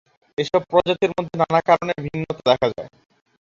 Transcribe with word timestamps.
এসব 0.37 0.61
প্রজাতির 0.71 1.11
মধ্যে 1.11 1.35
নানা 1.41 1.61
কারণে 1.69 1.93
ভিন্নতা 2.03 2.41
দেখা 2.47 2.67
যায়। 2.71 2.89